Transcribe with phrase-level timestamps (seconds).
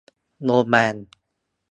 [0.45, 0.95] โดนแบน